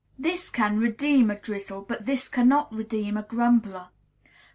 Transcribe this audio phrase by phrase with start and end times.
[0.17, 3.89] This can redeem a drizzle; but this cannot redeem a grumbler.